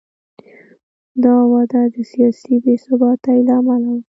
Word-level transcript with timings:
دا 1.23 1.35
وده 1.53 1.81
د 1.93 1.95
سیاسي 2.11 2.55
بې 2.63 2.75
ثباتۍ 2.83 3.37
له 3.47 3.53
امله 3.59 3.89
و. 3.95 3.97